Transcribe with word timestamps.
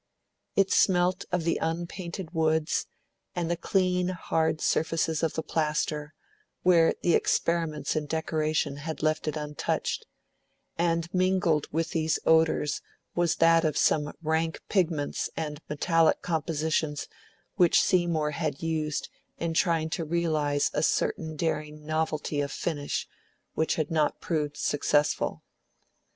It 0.55 0.71
smelt 0.71 1.25
of 1.31 1.43
the 1.43 1.57
unpainted 1.61 2.31
woods 2.33 2.87
and 3.35 3.51
the 3.51 3.55
clean, 3.55 4.07
hard 4.07 4.59
surfaces 4.59 5.21
of 5.21 5.33
the 5.35 5.43
plaster, 5.43 6.15
where 6.63 6.95
the 7.03 7.13
experiments 7.13 7.95
in 7.95 8.07
decoration 8.07 8.77
had 8.77 9.03
left 9.03 9.27
it 9.27 9.37
untouched; 9.37 10.07
and 10.75 11.07
mingled 11.13 11.67
with 11.71 11.91
these 11.91 12.17
odours 12.25 12.81
was 13.13 13.35
that 13.35 13.63
of 13.63 13.77
some 13.77 14.11
rank 14.23 14.59
pigments 14.69 15.29
and 15.37 15.61
metallic 15.69 16.23
compositions 16.23 17.07
which 17.57 17.79
Seymour 17.79 18.31
had 18.31 18.63
used 18.63 19.07
in 19.37 19.53
trying 19.53 19.91
to 19.91 20.03
realise 20.03 20.71
a 20.73 20.81
certain 20.81 21.35
daring 21.35 21.85
novelty 21.85 22.41
of 22.41 22.51
finish, 22.51 23.07
which 23.53 23.75
had 23.75 23.91
not 23.91 24.19
proved 24.19 24.57
successful. 24.57 25.43